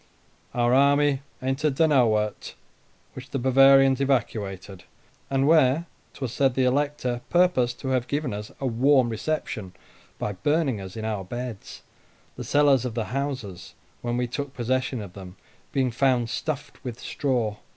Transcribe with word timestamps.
Our 0.55 0.73
army 0.73 1.21
entered 1.43 1.75
Donauwort, 1.75 2.55
which 3.13 3.29
the 3.29 3.37
Bavarians 3.37 4.01
evacuated; 4.01 4.83
and 5.29 5.45
where 5.47 5.85
'twas 6.15 6.33
said 6.33 6.55
the 6.55 6.63
Elector 6.63 7.21
purposed 7.29 7.79
to 7.81 7.89
have 7.89 8.07
given 8.07 8.33
us 8.33 8.51
a 8.59 8.65
warm 8.65 9.09
reception, 9.09 9.73
by 10.17 10.31
burning 10.33 10.81
us 10.81 10.97
in 10.97 11.05
our 11.05 11.23
beds; 11.23 11.83
the 12.35 12.43
cellars 12.43 12.83
of 12.83 12.95
the 12.95 13.05
houses, 13.13 13.75
when 14.01 14.17
we 14.17 14.25
took 14.25 14.55
possession 14.55 15.01
of 15.01 15.13
them, 15.13 15.35
being 15.71 15.91
found 15.91 16.31
stuffed 16.31 16.83
with 16.83 16.99
straw. 16.99 17.57